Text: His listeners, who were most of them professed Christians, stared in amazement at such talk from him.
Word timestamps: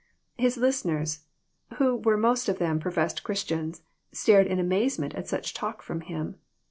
His 0.35 0.57
listeners, 0.57 1.25
who 1.75 1.97
were 1.97 2.17
most 2.17 2.49
of 2.49 2.57
them 2.57 2.79
professed 2.79 3.23
Christians, 3.23 3.83
stared 4.11 4.47
in 4.47 4.57
amazement 4.57 5.13
at 5.13 5.27
such 5.27 5.53
talk 5.53 5.83
from 5.83 6.01
him. 6.01 6.39